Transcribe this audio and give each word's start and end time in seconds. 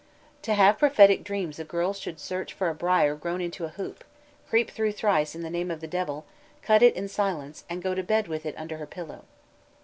To 0.41 0.55
have 0.55 0.79
prophetic 0.79 1.23
dreams 1.23 1.59
a 1.59 1.63
girl 1.63 1.93
should 1.93 2.19
search 2.19 2.53
for 2.53 2.69
a 2.69 2.73
briar 2.73 3.13
grown 3.13 3.39
into 3.39 3.65
a 3.65 3.75
hoop, 3.77 4.03
creep 4.49 4.71
through 4.71 4.93
thrice 4.93 5.35
in 5.35 5.43
the 5.43 5.47
name 5.51 5.69
of 5.69 5.79
the 5.79 5.85
devil, 5.85 6.25
cut 6.63 6.81
it 6.81 6.95
in 6.95 7.07
silence, 7.07 7.65
and 7.69 7.83
go 7.83 7.93
to 7.93 8.01
bed 8.01 8.27
with 8.27 8.43
it 8.43 8.55
under 8.57 8.77
her 8.77 8.87
pillow. 8.87 9.25